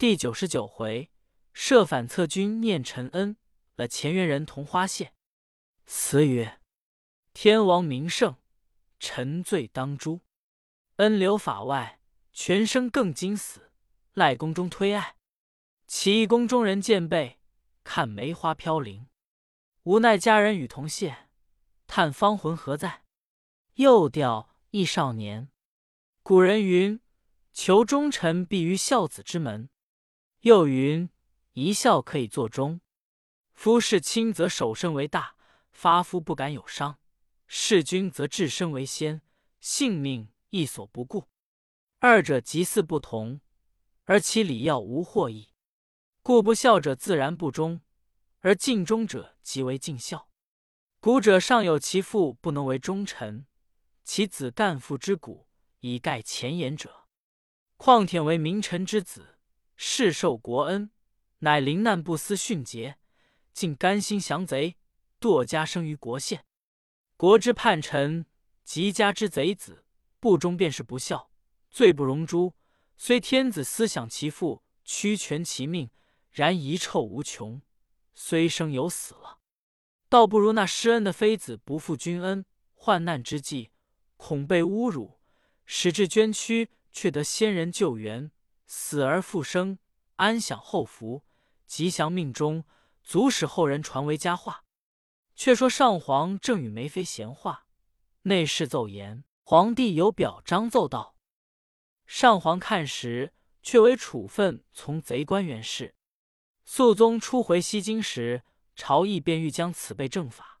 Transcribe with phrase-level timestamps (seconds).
[0.00, 1.10] 第九十九回，
[1.52, 3.36] 设反侧君念陈恩，
[3.76, 5.12] 了前元人同花谢。
[5.84, 6.58] 词曰：
[7.34, 8.36] 天王名圣，
[8.98, 10.22] 臣罪当诛。
[10.96, 12.00] 恩留法外，
[12.32, 13.72] 全生更惊死。
[14.14, 15.16] 赖宫中推爱，
[15.86, 17.38] 起义宫中人见背，
[17.84, 19.06] 看梅花飘零。
[19.82, 21.28] 无奈佳人与同谢，
[21.86, 23.04] 叹芳魂何在？
[23.74, 25.50] 又调忆少年。
[26.22, 26.98] 古人云：
[27.52, 29.68] 求忠臣必于孝子之门。
[30.40, 31.10] 又云：
[31.52, 32.80] 一孝可以作忠。
[33.52, 35.36] 夫事亲则守身为大，
[35.70, 36.94] 发夫不敢有伤；
[37.46, 39.20] 事君则置身为先，
[39.60, 41.28] 性命亦所不顾。
[41.98, 43.42] 二者极似不同，
[44.04, 45.50] 而其理要无或异。
[46.22, 47.82] 故不孝者自然不忠，
[48.38, 50.30] 而尽忠者即为尽孝。
[51.00, 53.46] 古者尚有其父不能为忠臣，
[54.04, 55.46] 其子干父之骨
[55.80, 57.08] 以盖前言者，
[57.76, 59.36] 况舔为名臣之子。
[59.82, 60.90] 世受国恩，
[61.38, 62.98] 乃临难不思殉节，
[63.54, 64.76] 竟甘心降贼，
[65.18, 66.44] 堕家生于国县。
[67.16, 68.26] 国之叛臣，
[68.62, 69.86] 及家之贼子，
[70.18, 71.30] 不忠便是不孝，
[71.70, 72.52] 罪不容诛。
[72.98, 75.88] 虽天子思想其父，屈全其命，
[76.30, 77.62] 然遗臭无穷。
[78.12, 79.38] 虽生有死了，
[80.10, 82.44] 倒不如那施恩的妃子不负君恩，
[82.74, 83.70] 患难之际
[84.18, 85.18] 恐被侮辱，
[85.64, 88.30] 使至捐躯，却得先人救援。
[88.72, 89.80] 死而复生，
[90.14, 91.24] 安享后福，
[91.66, 92.64] 吉祥命中，
[93.02, 94.64] 足使后人传为佳话。
[95.34, 97.66] 却说上皇正与梅妃闲话，
[98.22, 101.16] 内侍奏言，皇帝有表彰奏道。
[102.06, 105.96] 上皇看时，却为处分从贼官员事。
[106.64, 108.44] 肃宗初回西京时，
[108.76, 110.60] 朝议便欲将此备正法。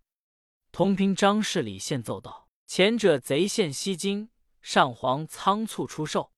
[0.72, 4.30] 同平张氏礼献奏道：前者贼陷西京，
[4.60, 6.32] 上皇仓促出售。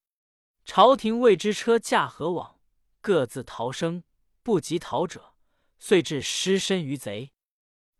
[0.65, 2.61] 朝廷未知车驾何往，
[3.01, 4.05] 各自逃生，
[4.43, 5.35] 不及逃者，
[5.79, 7.33] 遂致失身于贼。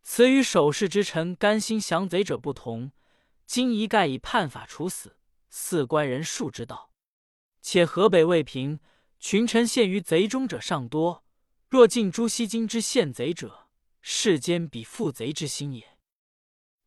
[0.03, 2.93] 此与守势之臣甘心降贼者不同。
[3.45, 5.19] 今一概以判法处死，
[5.51, 6.93] 四官人数之道。
[7.61, 8.81] 且河北未平，
[9.19, 11.25] 群臣陷于贼中者尚多。
[11.69, 13.69] 若尽诛西京之陷贼者，
[14.01, 15.99] 世间比负贼之心也。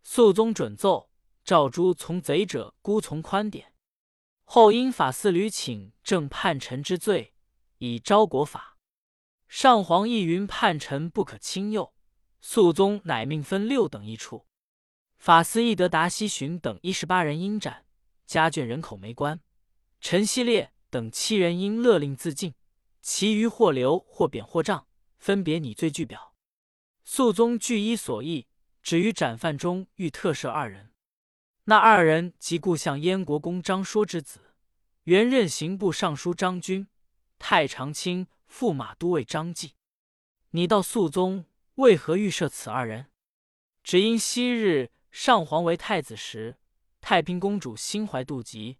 [0.02, 1.12] 肃宗准奏，
[1.44, 3.75] 诏诸从贼者孤从宽典。
[4.46, 7.34] 后因法司屡请正叛臣之罪，
[7.80, 8.78] 以昭国法。
[9.48, 11.94] 上皇亦云叛臣不可轻宥。
[12.42, 14.46] 肃宗乃命分六等一处，
[15.18, 17.88] 法司亦得达西巡等一十八人应斩，
[18.28, 19.42] 家眷人口没关。
[20.00, 22.54] 陈希烈等七人应勒令自尽，
[23.02, 24.86] 其余或留或贬或杖，
[25.18, 26.36] 分别拟罪具表。
[27.04, 28.48] 肃宗据依所议，
[28.84, 30.92] 只于斩犯中欲特赦二人。
[31.68, 34.54] 那二人即故相燕国公张说之子，
[35.06, 36.88] 原任刑部尚书张军、
[37.40, 39.74] 太常卿、驸马都尉张继。
[40.52, 41.46] 你道肃宗
[41.76, 43.08] 为何预设此二人？
[43.84, 46.58] 只因昔日上皇为太子时，
[47.02, 48.78] 太平公主心怀妒忌，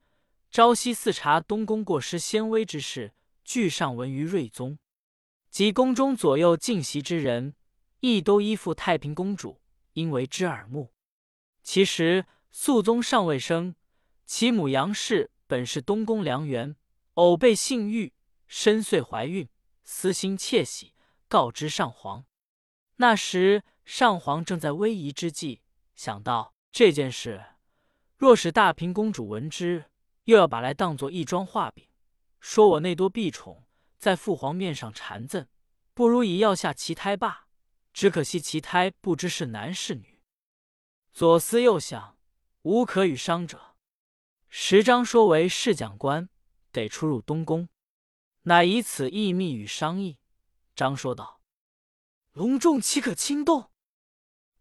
[0.52, 3.14] 朝夕伺查东宫过失先威之事，
[3.44, 4.78] 俱上闻于睿宗。
[5.50, 7.56] 及宫中左右进席之人，
[8.02, 9.60] 亦都依附太平公主，
[9.94, 10.94] 因为之耳目。
[11.64, 12.28] 其实。
[12.58, 13.76] 肃宗尚未生，
[14.26, 16.78] 其母杨氏本是东宫良缘，
[17.16, 18.14] 偶被性欲，
[18.48, 19.50] 深遂怀孕，
[19.84, 20.94] 私心窃喜，
[21.28, 22.24] 告知上皇。
[22.96, 25.64] 那时上皇正在危疑之际，
[25.98, 27.44] 想到这件事，
[28.16, 29.92] 若使大平公主闻之，
[30.24, 31.86] 又要把来当作一桩画饼，
[32.40, 33.66] 说我内多婢宠，
[33.98, 35.46] 在父皇面上缠赠，
[35.94, 37.48] 不如以药下其胎罢。
[37.92, 40.22] 只可惜其胎不知是男是女。
[41.12, 42.15] 左思右想。
[42.66, 43.76] 无可与商者，
[44.50, 46.30] 时章说为侍讲官，
[46.72, 47.70] 得出入东宫，
[48.42, 50.18] 乃以此议密与商议。
[50.76, 51.42] 张说道
[52.34, 53.70] ：“隆重岂可轻动？”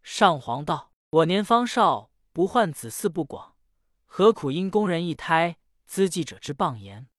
[0.03, 3.57] 上皇道：“我年方少，不患子嗣不广，
[4.05, 7.09] 何苦因宫人一胎，资记者之谤言？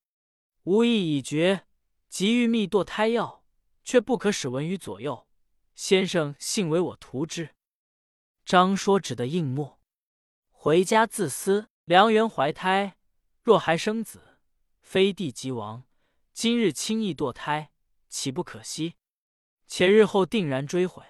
[0.63, 1.67] 吾意已决，
[2.09, 3.45] 即欲密堕胎药，
[3.83, 5.27] 却不可使闻于左右。
[5.75, 7.57] 先生幸为我图之。”
[8.47, 9.76] 张说只得应默。
[10.67, 12.97] 回家自私，良缘怀胎，
[13.45, 14.37] 若还生子，
[14.83, 15.85] 非帝即亡。
[16.33, 17.71] 今日轻易堕胎，
[18.09, 18.97] 岂不可惜？
[19.69, 21.05] 且日后定然追悔。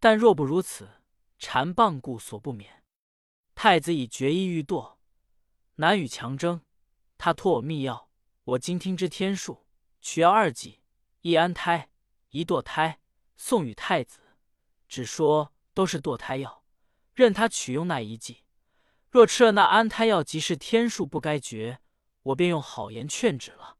[0.00, 0.88] 但若不如此，
[1.38, 2.82] 缠棒故所不免。
[3.54, 4.96] 太子已决意欲堕，
[5.76, 6.62] 难与强争。
[7.16, 8.08] 他托我密钥，
[8.42, 9.64] 我今听之天数，
[10.00, 10.80] 取药二剂：
[11.20, 11.88] 一安胎，
[12.30, 12.98] 一堕胎，
[13.36, 14.18] 送与太子。
[14.88, 16.64] 只说都是堕胎药，
[17.14, 18.42] 任他取用那一剂。
[19.10, 21.80] 若吃了那安胎药，即是天数不该绝，
[22.22, 23.78] 我便用好言劝止了。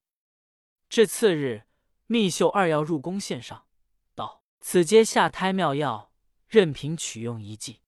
[0.88, 1.64] 至次日，
[2.06, 3.66] 密秀二药入宫献上，
[4.14, 6.12] 道：“此皆下胎妙药，
[6.46, 7.82] 任凭取用一剂。”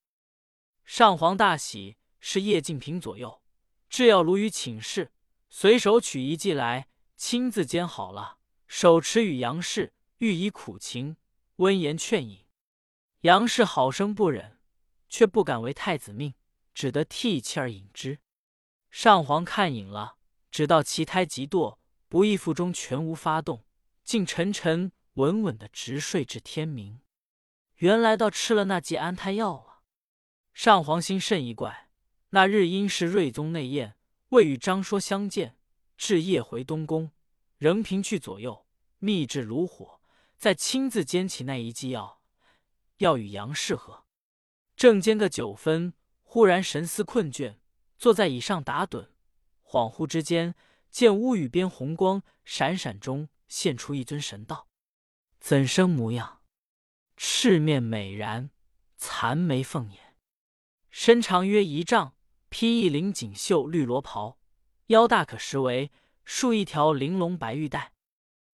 [0.84, 3.40] 上皇大喜，是叶敬平左右
[3.88, 5.12] 制药炉于寝室，
[5.48, 8.36] 随手取一剂来，亲自煎好了，
[8.66, 11.16] 手持与杨氏欲以苦情，
[11.56, 12.44] 温言劝饮。
[13.22, 14.58] 杨氏好生不忍，
[15.08, 16.34] 却不敢违太子命，
[16.80, 18.20] 只得替妻儿饮之。
[18.90, 20.16] 上皇看饮了，
[20.50, 21.76] 只道其胎极堕，
[22.08, 23.66] 不意腹中全无发动，
[24.02, 27.02] 竟沉沉稳稳的直睡至天明。
[27.76, 29.82] 原来到吃了那剂安胎药了。
[30.54, 31.90] 上皇心甚意怪。
[32.30, 33.96] 那日因是睿宗内宴，
[34.30, 35.58] 未与张说相见，
[35.98, 37.10] 至夜回东宫，
[37.58, 38.66] 仍凭去左右，
[38.96, 40.00] 秘制炉火，
[40.38, 42.22] 再亲自煎起那一剂药，
[42.96, 44.06] 要与杨氏喝。
[44.74, 45.92] 正煎个九分，
[46.32, 47.56] 忽然神思困倦。
[47.98, 49.08] 坐在椅上打盹，
[49.64, 50.54] 恍惚之间，
[50.88, 54.68] 见屋宇边红光闪闪中现出一尊神道，
[55.40, 56.40] 怎生模样？
[57.16, 58.50] 赤面美髯，
[58.96, 60.14] 残眉凤眼，
[60.88, 62.14] 身长约一丈，
[62.48, 64.38] 披一领锦绣绿罗袍，
[64.86, 65.90] 腰大可十围，
[66.24, 67.92] 束一条玲珑白玉带，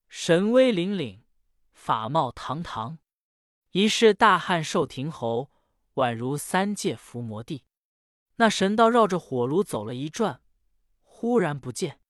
[0.08, 1.20] 神威凛凛，
[1.74, 2.98] 法貌堂堂，
[3.72, 5.50] 疑是大汉寿亭侯，
[5.96, 7.65] 宛如三界伏魔帝。
[8.36, 10.42] 那神道绕着火炉走了一转，
[11.02, 12.00] 忽然不见。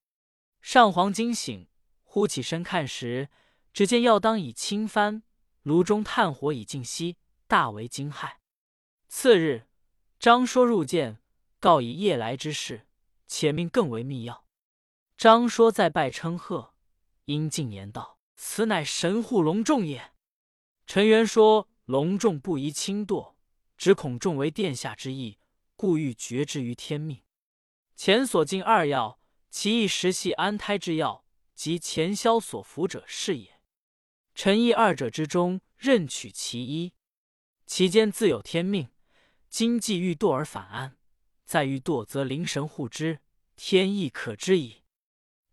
[0.61, 1.69] 上皇惊醒，
[2.03, 3.29] 忽起身看时，
[3.73, 5.23] 只见药当已倾翻，
[5.63, 8.39] 炉中炭火已尽熄，大为惊骇。
[9.09, 9.69] 次日，
[10.19, 11.21] 张说入见，
[11.61, 12.89] 告以夜来之事，
[13.29, 14.45] 且命更为密要。
[15.17, 16.75] 张说再拜称贺，
[17.27, 20.13] 因进言道：“此乃神护隆重也。”
[20.87, 23.35] 陈元说：“隆重不宜轻堕，
[23.77, 25.39] 只恐重为殿下之意。”
[25.77, 27.23] 故欲绝之于天命。
[27.95, 29.21] 前所进二药，
[29.51, 31.25] 其一实系安胎之药，
[31.55, 33.61] 即前宵所服者是也。
[34.35, 36.93] 臣意二者之中，任取其一。
[37.67, 38.91] 其间自有天命。
[39.49, 40.99] 今既欲堕而反安，
[41.45, 43.21] 再欲堕，则灵神护之，
[43.55, 44.83] 天意可知矣。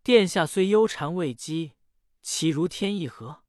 [0.02, 1.72] 殿下虽忧谗未积，
[2.20, 3.44] 其如天意何？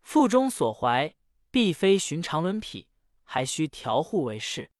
[0.00, 1.14] 腹中所怀，
[1.50, 2.88] 必非寻常伦匹，
[3.24, 4.70] 还需调护为是。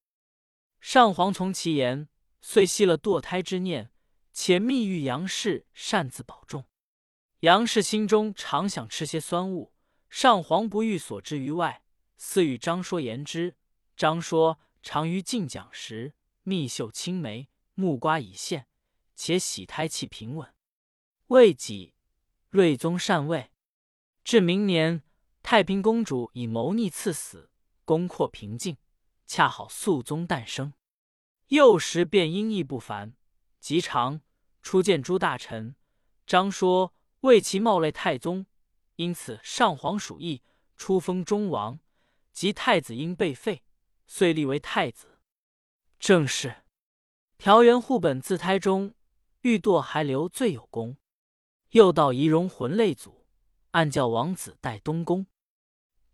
[0.83, 2.09] 上皇从其言，
[2.41, 3.93] 遂息了堕胎之念，
[4.33, 6.65] 且密谕杨氏擅自保重。
[7.41, 9.73] 杨氏心中常想吃些酸物，
[10.11, 11.85] 上皇不欲所知于外，
[12.17, 13.55] 私与张说言之。
[13.97, 18.67] 张说常于进讲时，密绣青梅，木瓜已现，
[19.15, 20.53] 且喜胎气平稳。
[21.29, 21.95] 未几，
[22.51, 23.53] 睿宗禅位，
[24.25, 25.05] 至明年，
[25.45, 27.51] 太平公主以谋逆赐死，
[27.85, 28.77] 功阔平静。
[29.27, 30.73] 恰好肃宗诞生，
[31.49, 33.15] 幼时便英毅不凡，
[33.61, 34.21] 极常
[34.61, 35.75] 初见诸大臣。
[36.27, 38.47] 张说为其冒类太宗，
[38.97, 40.43] 因此上皇属意，
[40.77, 41.79] 初封中王。
[42.33, 43.63] 及太子婴被废，
[44.07, 45.19] 遂立为太子。
[46.01, 46.65] 正是
[47.37, 48.95] 条元护本自胎中，
[49.43, 50.97] 欲堕还留最有功。
[51.73, 53.27] 又道仪容魂类祖，
[53.73, 55.27] 暗教王子代东宫。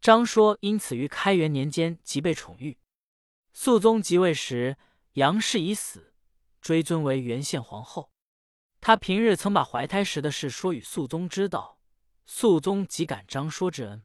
[0.00, 2.78] 张说因此于开元年间即被宠遇。
[3.52, 4.76] 肃宗即位时，
[5.14, 6.14] 杨氏已死，
[6.60, 8.12] 追尊为元献皇后。
[8.80, 11.80] 他平日曾把怀胎时的事说与肃宗知道，
[12.26, 14.04] 肃宗即感张说之恩。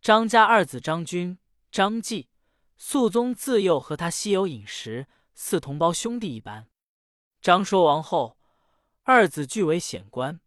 [0.00, 1.38] 张家二子张君、
[1.70, 2.28] 张继，
[2.76, 6.68] 肃宗自幼和他稀有饮食，似同胞兄弟一般。
[7.40, 8.36] 张说亡后，
[9.04, 10.40] 二子俱为显官，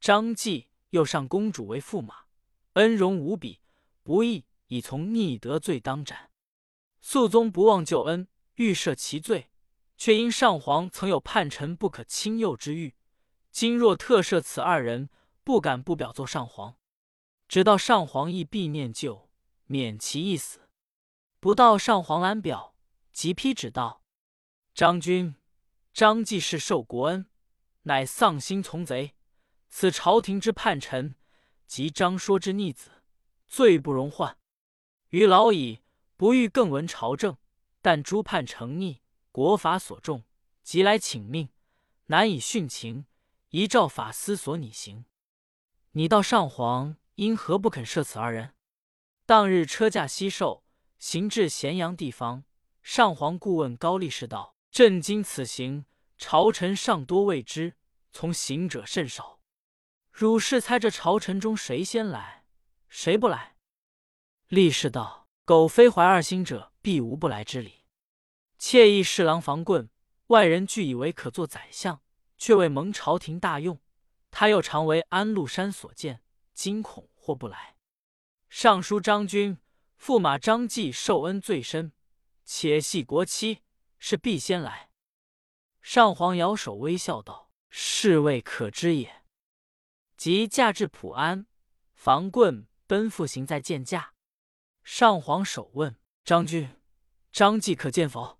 [0.00, 2.26] 张继又上公主为驸马，
[2.74, 3.60] 恩荣无比，
[4.04, 6.29] 不义已从逆得罪当斩。
[7.00, 9.50] 肃宗不忘旧恩，欲赦其罪，
[9.96, 12.92] 却因上皇曾有叛臣不可轻宥之谕。
[13.50, 15.08] 今若特赦此二人，
[15.42, 16.76] 不敢不表奏上皇。
[17.48, 19.28] 直到上皇亦必念旧，
[19.64, 20.68] 免其一死。
[21.40, 22.76] 不到上皇览表，
[23.12, 24.04] 即批旨道：
[24.74, 25.34] 张君、
[25.92, 27.26] 张继是受国恩，
[27.82, 29.14] 乃丧心从贼。
[29.68, 31.16] 此朝廷之叛臣，
[31.66, 32.90] 及张说之逆子，
[33.48, 34.36] 罪不容换。
[35.08, 35.80] 余老矣。
[36.20, 37.38] 不欲更闻朝政，
[37.80, 39.00] 但诸叛成逆，
[39.32, 40.24] 国法所重，
[40.62, 41.48] 即来请命，
[42.08, 43.06] 难以殉情，
[43.48, 45.06] 宜照法司所拟行。
[45.92, 48.52] 你道上皇因何不肯赦此二人？
[49.24, 50.62] 当日车驾西狩，
[50.98, 52.44] 行至咸阳地方，
[52.82, 55.86] 上皇顾问高力士道：“朕今此行，
[56.18, 57.78] 朝臣尚多未知，
[58.12, 59.40] 从行者甚少。
[60.12, 62.44] 汝是猜这朝臣中谁先来，
[62.90, 63.56] 谁不来？”
[64.48, 65.19] 力士道。
[65.50, 67.84] 苟非怀二心者，必无不来之理。
[68.56, 69.90] 妾意侍郎房棍，
[70.28, 72.00] 外人俱以为可做宰相，
[72.38, 73.80] 却未蒙朝廷大用。
[74.30, 76.22] 他又常为安禄山所见，
[76.54, 77.74] 惊恐或不来。
[78.48, 79.58] 尚书张军、
[80.00, 81.90] 驸马张继受恩最深，
[82.44, 83.62] 且系国戚，
[83.98, 84.90] 是必先来。
[85.82, 89.24] 上皇摇手微笑道：“是未可知也。”
[90.16, 91.48] 即驾至普安，
[91.92, 94.14] 房棍奔赴行在见驾。
[94.82, 96.68] 上皇首问张君
[97.32, 98.38] ：“张继可见否？”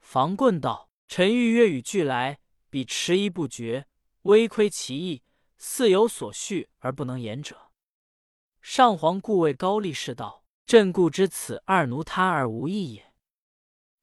[0.00, 3.86] 房棍道：“臣欲约与俱来，彼迟疑不决，
[4.22, 5.22] 微亏其意，
[5.58, 7.72] 似有所恤而不能言者。”
[8.62, 13.12] 上皇故谓高力士道：“朕故知此二奴他而无义也。”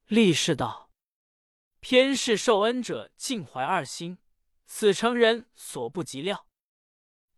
[0.07, 0.91] 力士道
[1.79, 4.17] ：“偏是受恩者尽怀二心，
[4.65, 6.47] 此诚人所不及料。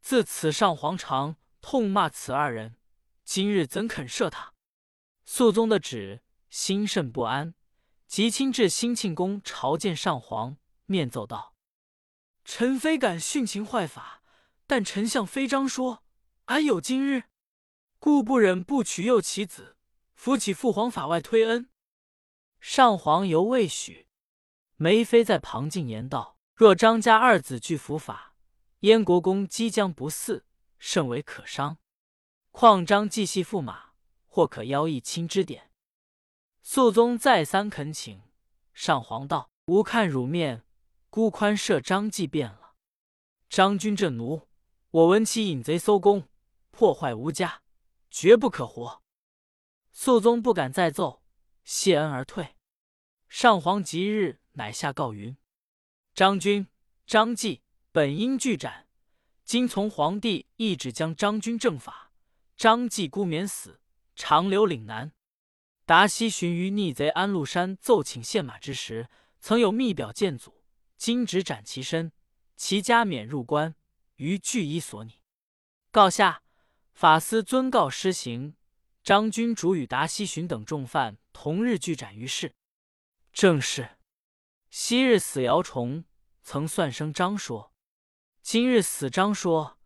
[0.02, 2.78] 自此上皇常痛骂此二人，
[3.32, 4.56] 今日怎肯赦他？”
[5.24, 7.54] 肃宗的旨，心甚不安。
[8.08, 10.58] 即亲至兴庆宫朝见上皇，
[10.88, 11.54] 面奏道
[12.44, 14.24] ：“臣非敢徇情坏法，
[14.66, 16.04] 但丞相非章说，
[16.46, 17.26] 安有今日？
[18.00, 19.78] 故不忍不取幼其子，
[20.16, 21.70] 扶起父皇法外推恩。”
[22.60, 24.08] 上皇犹未许。
[24.76, 28.36] 梅妃在旁进言道：“若张家二子拒伏法，
[28.80, 30.42] 燕国公即将不嗣，
[30.80, 31.78] 甚为可伤。
[32.52, 33.92] 况张继系驸马，
[34.28, 35.72] 或可邀一亲之典。”
[36.62, 38.22] 肃宗再三恳请，
[38.74, 40.64] 上皇道：“吾看汝面，
[41.10, 42.76] 孤宽赦张继便了。
[43.50, 44.48] 张君这奴，
[44.92, 46.28] 我闻其引贼搜宫，
[46.70, 47.62] 破坏吴家，
[48.12, 49.02] 绝不可活。”
[49.92, 51.24] 肃宗不敢再奏，
[51.64, 52.56] 谢恩而退。
[53.28, 55.36] 上皇即日乃下告云
[56.14, 56.68] ：“张君、
[57.06, 58.88] 张继本应俱斩，
[59.44, 62.09] 今从皇帝懿旨将张君正法，
[62.60, 63.80] 张继孤免死，
[64.18, 65.14] 长留岭南。”
[65.88, 69.08] 达西寻于逆贼安禄山奏请献马之时，
[69.40, 70.62] 曾有密表见阻，
[70.98, 72.12] 今旨斩其身，
[72.58, 73.76] 其家免入关，
[74.18, 75.22] 于具衣所拟。
[75.90, 76.44] 告下，
[76.92, 78.58] 法司遵告施行。
[79.04, 82.54] 张君主与达西寻等重犯同日俱斩于市。
[83.32, 83.92] 正是，
[84.70, 86.04] 昔日死姚崇，
[86.44, 87.72] 曾算生张说；
[88.42, 89.80] 今日死张说，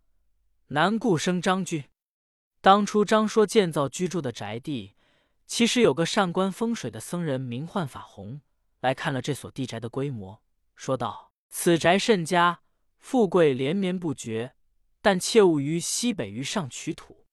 [0.70, 1.88] 难顾生张君。
[2.64, 4.96] 当初张说建造居住的宅地。
[5.46, 8.40] 其实有个善观风水的僧人，名唤法洪，
[8.80, 10.42] 来看了这所地宅的规模，
[10.74, 12.62] 说道：“此宅甚佳，
[13.00, 14.56] 富贵连绵不绝，
[15.02, 17.28] 但切勿于西北隅上取土。”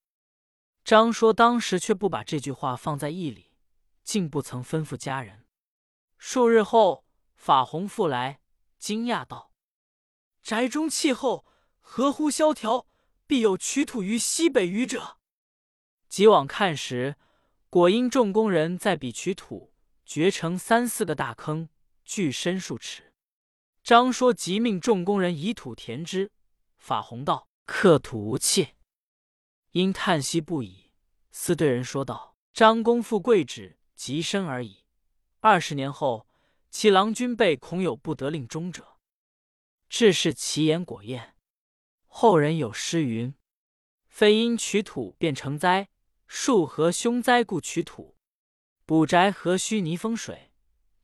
[0.83, 3.53] 张说当时却不把这句话放在意里，
[4.03, 5.45] 竟不曾吩咐家人。
[6.17, 8.41] 数日后，法洪复来，
[8.77, 9.53] 惊讶道
[10.43, 11.45] ：“宅中气候
[11.79, 12.85] 合乎萧条，
[13.25, 15.19] 必有取土于西北隅者。”
[16.11, 17.15] 即往看时。
[17.69, 19.71] 果因众工人在彼取土，
[20.05, 21.69] 掘成三四个大坑，
[22.03, 23.13] 距深数尺。
[23.81, 26.29] 张说即命众工人以土填之。
[26.77, 28.75] 法洪道：“克土无器。”
[29.71, 30.91] 因叹息不已，
[31.31, 34.83] 似对人说道：“张公富贵旨极深而已。
[35.39, 36.27] 二十年后，
[36.69, 38.97] 其郎君辈恐有不得令终者。”
[39.87, 41.37] 至是其言果验。
[42.07, 43.33] 后人有诗云
[44.09, 45.87] ：“非因取土便成灾。”
[46.33, 48.15] 树何凶灾故取土，
[48.85, 50.53] 补宅何须泥风水？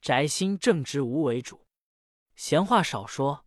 [0.01, 1.67] 宅心正直无为主。
[2.37, 3.45] 闲话少说，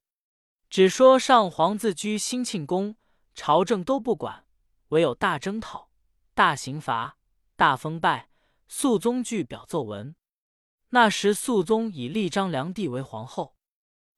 [0.69, 2.97] 只说上皇自居兴庆宫，
[3.35, 4.45] 朝政都不管，
[4.89, 5.91] 唯有大征讨、
[6.35, 7.17] 大刑罚、
[7.57, 8.29] 大封拜。
[8.69, 10.15] 肃宗具表奏文。
[10.91, 13.57] 那时肃宗已立张良娣为皇后，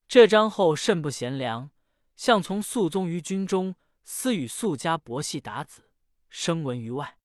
[0.09, 1.71] 这张后甚不贤良，
[2.17, 5.89] 向从肃宗于军中，私与肃家伯系打子，
[6.29, 7.19] 声闻于外。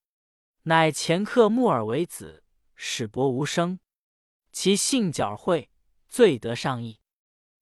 [0.68, 2.44] 乃前克木耳为子，
[2.76, 3.80] 使伯无生。
[4.52, 5.70] 其性狡慧，
[6.10, 7.00] 最得上意。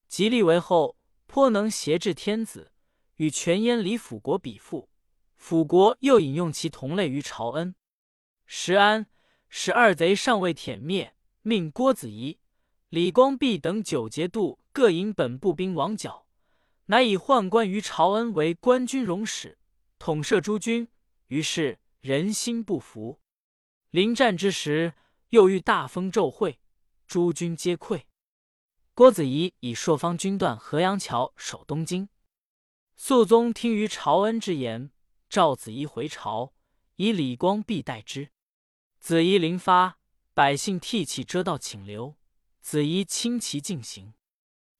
[0.07, 0.97] 即立为后，
[1.27, 2.71] 颇能挟制天子，
[3.17, 4.89] 与全燕李辅国比附。
[5.35, 7.75] 辅国又引用其同类于朝恩。
[8.47, 9.05] 时安
[9.49, 12.39] 使二贼尚未殄灭，命郭子仪、
[12.89, 16.25] 李光弼等九节度各引本部兵王角，
[16.87, 19.59] 乃以宦官于朝恩为官军容使，
[19.99, 20.87] 统摄诸军。
[21.27, 21.77] 于是。
[22.05, 23.19] 人心不服，
[23.89, 24.93] 临战之时，
[25.29, 26.59] 又遇大风骤会，
[27.07, 28.03] 诸军皆溃。
[28.93, 32.07] 郭子仪以朔方军断河阳桥，守东京。
[32.95, 34.91] 肃宗听于朝恩之言，
[35.27, 36.53] 召子仪回朝，
[36.97, 38.29] 以李光弼代之。
[38.99, 39.97] 子仪临发，
[40.35, 42.15] 百姓涕泣遮道请留，
[42.61, 44.13] 子仪轻骑进行。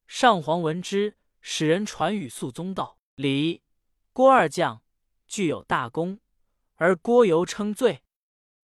[0.05, 3.63] 上皇闻之，使人传与肃宗道：“李、
[4.13, 4.83] 郭二将
[5.25, 6.19] 具有大功。”
[6.77, 8.03] 而郭由称罪，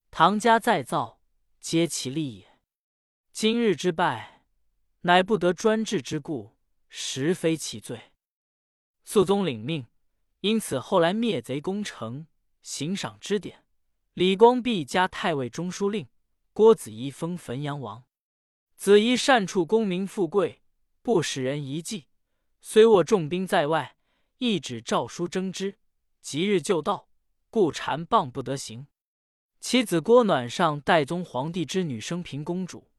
[0.10, 1.22] 唐家再造，
[1.62, 2.60] 皆其利也。
[3.32, 4.44] 今日之败，
[5.02, 6.58] 乃不得专制之故，
[6.90, 8.12] 实非其罪。
[9.06, 9.88] 肃宗领命，
[10.42, 12.28] 因此后来灭贼攻城，
[12.62, 13.64] 行赏之典，
[14.14, 16.10] 李光弼加太尉中书令，
[16.52, 18.04] 郭子仪封汾阳王。
[18.76, 20.62] 子仪善处功名富贵，
[21.02, 22.08] 不使人遗迹。
[22.60, 23.96] 虽握重兵在外，
[24.40, 25.80] 一纸诏书征之，
[26.20, 27.08] 即日就到，
[27.52, 28.88] 故缠棒不得行。
[29.60, 32.90] 其子郭暖上代宗皇帝之女生平公主，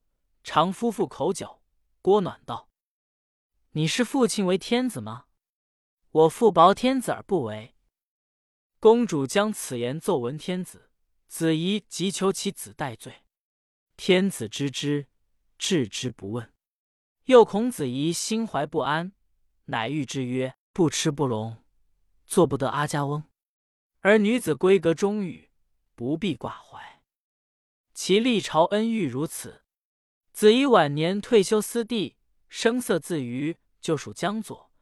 [0.44, 1.60] 常夫妇口角。
[2.00, 2.68] 郭暖道
[3.72, 5.24] ：“你是父亲为天子吗？
[6.10, 7.74] 我父薄天子而不为。”
[8.78, 10.90] 公主将此言奏闻天子，
[11.26, 13.24] 子仪即求其子代罪。
[13.96, 15.08] 天子知之，
[15.56, 16.52] 置之不问。
[17.24, 19.12] 又恐子仪心怀不安，
[19.66, 21.64] 乃谕之曰：“不吃不聋，
[22.26, 23.24] 做不得阿家翁。
[24.02, 25.48] 而女子闺阁忠裕。”
[25.94, 27.02] 不必挂怀，
[27.94, 29.62] 其历朝恩遇如此。
[30.32, 32.16] 子仪晚年退休私地，
[32.48, 34.72] 声色自娱，就属江左。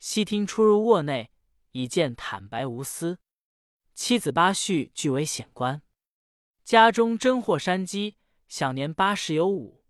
[0.00, 1.30] 悉听出入卧内，
[1.70, 3.20] 以见坦白无私。
[3.94, 5.80] 妻子八婿俱为显官，
[6.62, 8.18] 家中珍获山鸡，
[8.48, 9.84] 享年八十有五。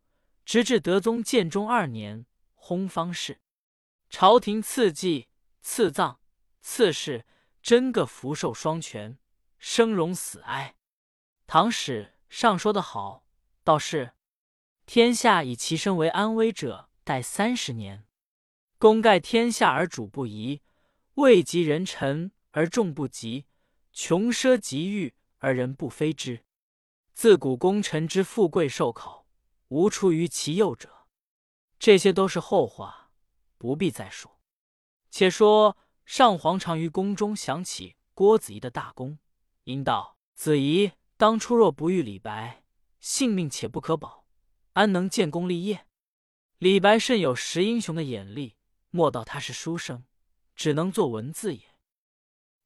[0.44, 3.40] 直至德宗建中二年，薨方逝。
[4.08, 5.26] 朝廷赐祭、
[5.62, 6.20] 赐葬、
[6.60, 7.24] 赐谥，
[7.66, 9.18] 真个福寿双全，
[9.58, 10.76] 生荣死哀。
[11.48, 13.26] 唐史上说的好，
[13.64, 14.12] 道是
[14.84, 18.06] 天下以其身为安危者，待三十年。
[18.78, 20.62] 功盖天下而主不疑，
[21.14, 23.46] 位极人臣而众不及，
[23.92, 26.44] 穷奢极欲而人不非之。
[27.14, 29.26] 自古功臣之富贵寿考，
[29.70, 31.08] 无出于其右者。
[31.80, 33.10] 这些都是后话，
[33.58, 34.38] 不必再说。
[35.10, 39.18] 且说上皇常于宫中想起郭子仪的大功，
[39.64, 40.92] 因道子仪。
[41.16, 42.62] 当初若不遇李白，
[43.00, 44.26] 性命且不可保，
[44.74, 45.86] 安能建功立业？
[46.58, 48.54] 李白甚有识英雄的眼力，
[48.90, 50.04] 莫道他是书生，
[50.54, 51.62] 只能作文字也。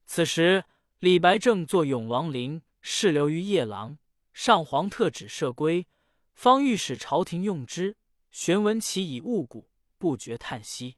[0.05, 0.65] 此时
[0.99, 3.97] 李白正坐《永王陵》，侍留于夜郎，
[4.33, 5.87] 上皇特旨赦归，
[6.33, 7.97] 方欲使朝廷用之，
[8.29, 10.97] 玄闻其已误故，不觉叹息。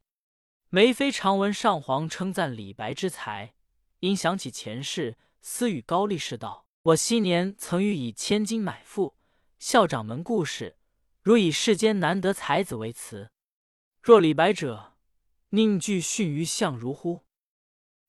[0.75, 3.53] 梅妃常闻上皇称赞李白之才，
[3.99, 6.65] 因想起前世，私语高力士道。
[6.81, 9.13] 我昔年曾欲以千金买赋，
[9.59, 10.77] 校掌门故事，
[11.21, 13.29] 如以世间难得才子为词，
[14.01, 14.95] 若李白者，
[15.49, 17.21] 宁惧逊于相如乎？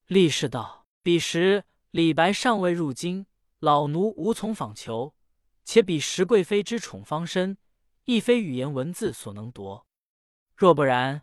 [0.06, 3.26] 力士道：彼时李白尚未入京，
[3.58, 5.14] 老奴无从访求，
[5.66, 7.58] 且彼时贵妃之宠方深，
[8.06, 9.86] 亦非语言文字所能夺。
[10.56, 11.20] 若不然，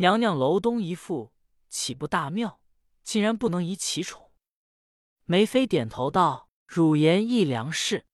[0.00, 1.32] 娘娘楼东一赋，
[1.68, 2.60] 岂不大妙？
[3.02, 4.30] 竟然不能移其宠。
[5.24, 6.48] 梅妃点头道。
[6.68, 8.04] 汝言亦良是。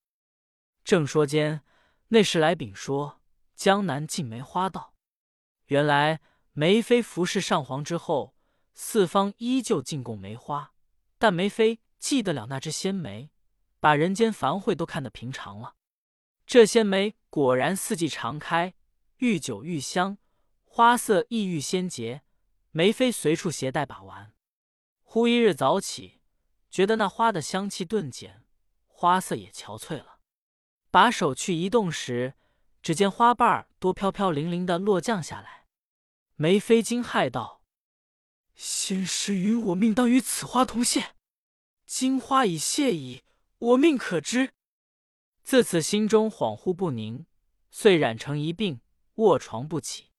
[0.84, 1.64] 正说间，
[2.08, 3.20] 内侍来禀说，
[3.56, 4.94] 江南进梅花道。
[5.66, 6.20] 原来
[6.52, 8.36] 梅妃服侍上皇之后，
[8.74, 10.72] 四方依旧进贡梅花，
[11.18, 13.32] 但梅妃记得了那只仙梅，
[13.80, 15.74] 把人间繁会都看得平常了。
[16.46, 18.74] 这仙梅果然四季常开，
[19.16, 20.16] 愈久愈香，
[20.76, 22.22] 花色异域仙洁。
[22.72, 24.34] 梅妃随处携带把玩。
[25.04, 26.20] 忽一日早起，
[26.68, 28.44] 觉得那花的香气顿减。
[28.88, 30.18] 花色也憔悴了，
[30.90, 32.34] 把手去移动时，
[32.82, 35.68] 只见花瓣儿多飘飘零零的落降下来。
[36.34, 37.62] 梅妃惊骇道
[38.56, 41.14] ：“仙师与我命当与此花同现，
[41.86, 43.22] 今花已谢矣，
[43.58, 44.50] 我命可知。”
[45.44, 47.26] 自此心中恍惚不宁，
[47.70, 48.80] 遂染成一病，
[49.14, 50.10] 卧床不起。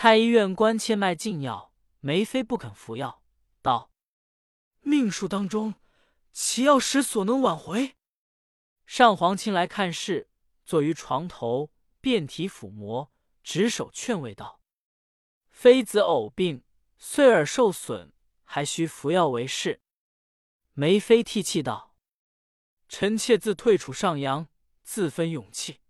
[0.00, 3.20] 太医院关切卖禁药，梅妃不肯服药，
[3.60, 3.90] 道
[4.82, 5.74] ：“命数当中，
[6.32, 7.96] 其药使所能挽回？”
[8.86, 10.30] 上皇亲来看事，
[10.64, 13.10] 坐于床头，遍体抚摩，
[13.42, 14.60] 执手劝慰道
[15.50, 16.62] ：“妃子偶病，
[16.96, 18.12] 岁耳受损，
[18.44, 19.80] 还需服药为是。”
[20.74, 21.96] 梅妃涕泣道
[22.88, 24.46] ：“臣妾自退处上阳，
[24.84, 25.80] 自分勇气，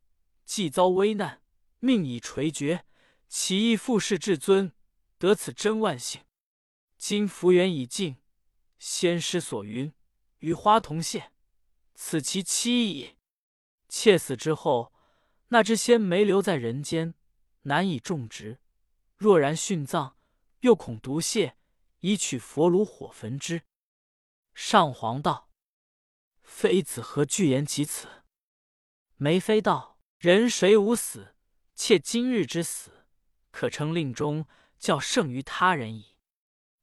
[0.46, 1.42] 既遭危难，
[1.80, 2.86] 命已垂绝，
[3.28, 4.72] 其亦负世至尊，
[5.18, 6.22] 得此真万幸。
[6.96, 8.16] 今福缘已尽，
[8.78, 9.92] 先师所云，
[10.38, 11.32] 与花同现。”
[11.94, 13.16] 此其妻矣。
[13.88, 14.92] 妾死之后，
[15.48, 17.14] 那只仙梅留在人间，
[17.62, 18.60] 难以种植。
[19.16, 20.16] 若然殉葬，
[20.60, 21.56] 又恐毒泄，
[22.00, 23.62] 以取佛炉火焚之。
[24.54, 25.50] 上皇道
[26.42, 28.24] ：“妃子何惧言及此？”
[29.16, 31.34] 梅妃道：“人谁无死？
[31.74, 32.97] 妾今日之死，
[33.58, 34.46] 可称令中
[34.78, 36.14] 较胜于他人矣。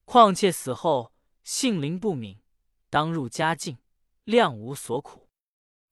[0.04, 2.40] 况且死后性灵不泯，
[2.90, 3.78] 当入佳境。”
[4.26, 5.30] 量无所苦，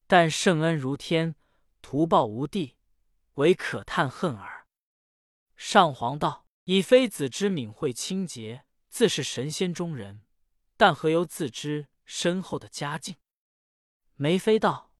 [0.08, 1.36] 但圣恩如天，
[1.80, 2.74] 图报无地，
[3.34, 4.66] 唯可叹恨耳。
[5.56, 10.22] 上皇道：“以妃子之敏慧清洁，自是神仙中人。
[10.76, 13.14] 但何由自知身后的佳境？”
[14.16, 14.92] 梅妃道：“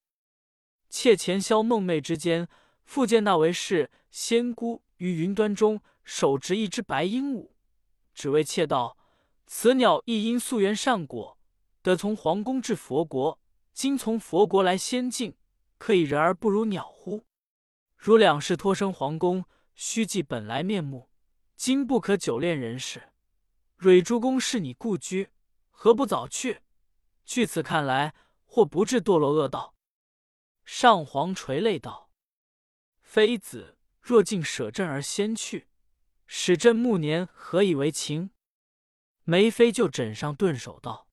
[0.89, 2.47] 妾前宵梦寐之间，
[2.85, 7.51] 复见那为是仙姑于云端中手执一只白鹦鹉，
[8.13, 8.97] 只为妾道：
[9.45, 11.37] 此鸟亦因素缘善果，
[11.81, 13.39] 得从皇宫至佛国。
[13.73, 15.35] 今从佛国来仙境，
[15.77, 17.25] 可以人而不如鸟乎？
[17.97, 21.09] 如两世托生皇宫，须记本来面目，
[21.57, 23.11] 今不可久恋人世。
[23.75, 25.29] 蕊珠宫是你故居，
[25.69, 26.61] 何不早去？
[27.25, 29.75] 据此看来，或不至堕落恶道。”
[30.63, 32.09] 上皇垂泪道
[33.03, 33.74] ：“妃子
[34.05, 35.67] 若竟舍朕而先去，
[36.27, 38.29] 使朕暮年何以为情？”
[39.25, 41.09] 梅妃就枕上顿首道。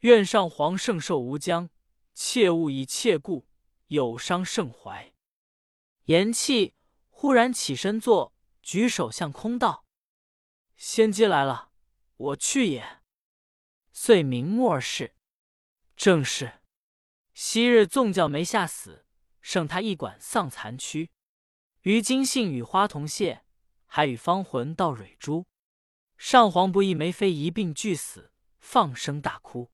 [0.00, 1.70] 愿上皇圣寿无疆，
[2.12, 3.48] 切勿以切故
[3.86, 5.14] 有伤圣怀。
[6.04, 6.74] 言讫，
[7.08, 9.86] 忽然起身坐，举手向空道
[10.76, 11.70] ：“仙姬来了，
[12.18, 13.00] 我去也。”
[13.94, 15.14] 遂明目而视。
[15.96, 16.60] 正是
[17.32, 19.06] 昔日纵教没下死，
[19.40, 21.08] 剩他一管丧残躯。
[21.84, 23.42] 于今信与花同谢，
[23.84, 25.44] 还与芳魂到蕊珠。
[26.16, 29.70] 上皇不意梅妃一并俱死，放声大哭。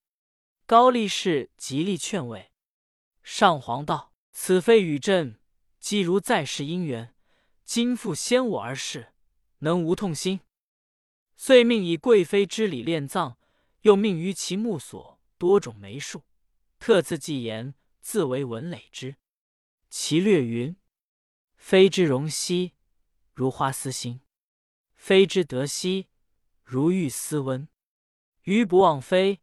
[0.67, 2.51] 高力士极力劝慰，
[3.23, 5.39] 上皇道：“此非与朕
[5.79, 7.15] 既如在世姻缘，
[7.65, 9.13] 今复先我而逝，
[9.59, 10.41] 能无痛心？”
[11.37, 13.39] 遂命以贵妃之礼殓葬，
[13.83, 16.25] 又命于其墓所多种梅树，
[16.81, 19.15] 特赐祭言，自为文累之。
[19.89, 20.77] 其略云
[21.61, 22.73] ：“非之容兮，
[23.35, 24.21] 如花似馨；
[24.97, 26.09] 非之德兮，
[26.65, 27.69] 如玉似温。
[28.45, 29.41] 余不忘妃。”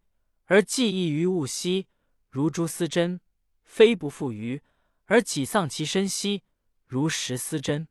[0.49, 1.88] 而记忆于物兮，
[2.30, 3.19] 如蛛丝针；
[3.63, 4.63] 非不负于，
[5.06, 6.43] 而己丧其身兮，
[6.86, 7.88] 如石思针。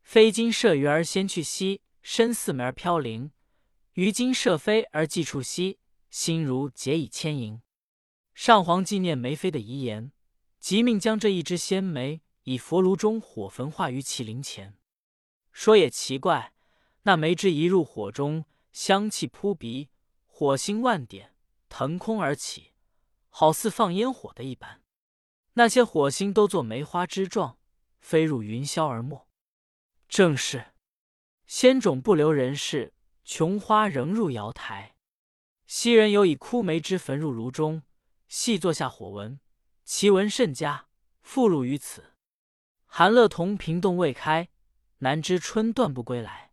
[0.00, 3.30] 非今射鱼而先去兮，身似梅而飘零；
[3.94, 7.60] 于今射飞而既处兮，心如结以牵引。
[8.34, 10.12] 上皇纪念梅妃的遗言，
[10.60, 14.78] 即命将这一枝仙梅以佛炉中火焚化于其灵前。
[15.52, 16.52] 说也奇怪，
[17.02, 19.88] 那梅枝一入火中，香气扑鼻，
[20.26, 21.34] 火星万点。
[21.72, 22.72] 腾空而起，
[23.28, 24.82] 好似放烟火的一般。
[25.52, 27.58] 那些火星都作梅花枝状，
[28.00, 29.28] 飞入云霄而没。
[30.08, 30.74] 正是
[31.46, 32.92] 仙种不留人世，
[33.24, 34.96] 琼花仍入瑶台。
[35.68, 37.84] 昔人有以枯梅枝焚入炉中，
[38.26, 39.38] 细作下火闻，
[39.84, 40.88] 其闻甚佳，
[41.22, 42.09] 复入于此。
[42.92, 44.48] 韩乐同平洞未开，
[44.98, 46.50] 难知春断不归来。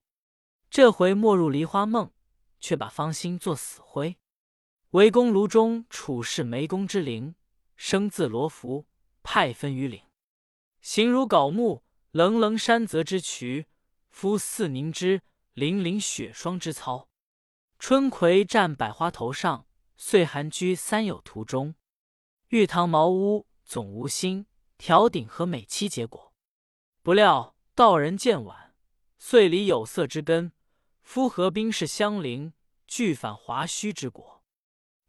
[0.69, 2.12] 这回没入梨花梦，
[2.60, 4.17] 却把芳心作死灰。
[4.91, 7.34] 围宫炉中处事梅宫之灵，
[7.76, 8.86] 生自罗浮，
[9.23, 10.04] 派分于岭。
[10.80, 13.65] 形如槁木，棱棱山泽之渠；
[14.10, 15.23] 肤似凝脂，
[15.56, 17.10] 凛凛雪霜之操。
[17.80, 19.65] 春葵占百花头上，
[19.97, 21.73] 岁寒居三友途中。
[22.50, 24.45] 玉堂茅屋总无心，
[24.78, 26.27] 条顶和美期结果。
[27.08, 28.76] 不料道人渐晚，
[29.17, 30.52] 岁离有色之根。
[31.02, 32.52] 夫何冰释相邻，
[32.86, 34.43] 俱反华胥之果。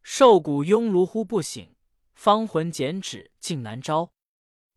[0.01, 1.75] 瘦骨慵如乎不醒，
[2.15, 4.13] 芳魂减脂竟难招。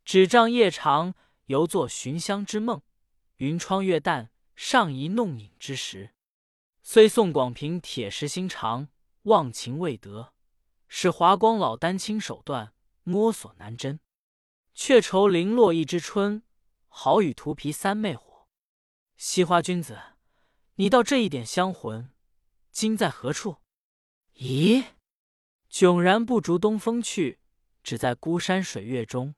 [0.04, 1.14] 纸帐夜长，
[1.46, 2.80] 犹作寻香之梦；
[3.36, 6.16] 云窗月淡，尚疑弄影之时。
[6.82, 8.88] 虽宋广平铁石心肠，
[9.26, 10.34] 忘情未得，
[10.88, 14.00] 使华光老丹青手段，摸索难真。
[14.74, 16.42] 却愁零落一枝春，
[16.94, 18.48] 好与荼皮三昧火。
[19.16, 19.98] 西花君子，
[20.76, 22.12] 你道这一点香魂，
[22.70, 23.58] 今在何处？
[24.36, 24.84] 咦？
[25.72, 27.40] 迥然不逐东风去，
[27.82, 29.34] 只在孤山水月中。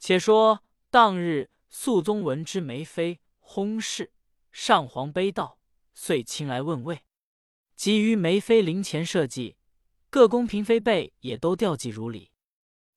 [0.00, 4.12] 且说当日肃宗闻之梅妃薨逝，
[4.50, 5.58] 上皇悲悼，
[5.94, 7.04] 遂亲来问慰。
[7.76, 9.56] 及于梅妃灵前设祭，
[10.10, 12.32] 各宫嫔妃辈也都吊祭如礼，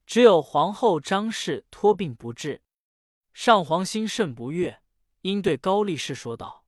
[0.07, 2.63] 只有皇后张氏托病不至。
[3.35, 4.81] 上皇心甚不悦，
[5.19, 6.65] 因对高力士说道：“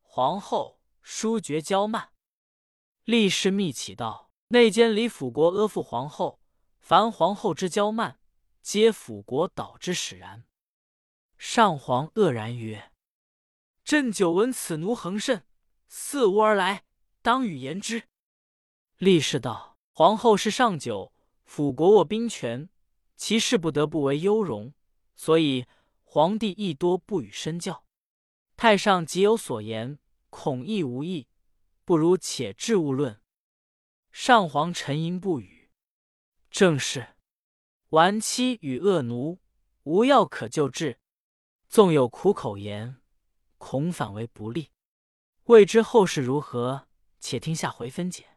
[0.00, 2.12] 皇后疏觉骄慢。”
[3.02, 4.30] 力士密启道。
[4.48, 6.38] 内监李辅国阿附皇后，
[6.78, 8.20] 凡皇后之骄慢，
[8.62, 10.44] 皆辅国导之使然。
[11.36, 12.92] 上皇愕然曰
[13.82, 15.44] ：“朕久闻此奴横甚，
[15.88, 16.84] 似吾而来，
[17.22, 18.04] 当与言之。”
[18.98, 21.12] 力士道：“皇后是上九，
[21.44, 22.68] 辅国握兵权，
[23.16, 24.72] 其事不得不为优容，
[25.22, 25.66] 所以
[26.02, 27.84] 皇帝亦多不与身教。
[28.56, 31.28] 太上即有所言，恐亦无益，
[31.84, 33.22] 不如且置勿论。”
[34.10, 35.70] 上皇沉吟不语。
[36.50, 37.14] 正是
[37.90, 39.38] 顽妻与恶奴，
[39.84, 40.98] 无药可救治。
[41.68, 43.00] 纵有苦口言，
[43.58, 44.72] 恐反为不利。
[45.44, 46.88] 未知后事如何？
[47.20, 48.31] 且听下回分解。